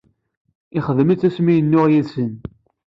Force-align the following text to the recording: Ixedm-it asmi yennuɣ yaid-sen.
Ixedm-it 0.77 1.21
asmi 1.27 1.53
yennuɣ 1.55 1.85
yaid-sen. 1.89 2.31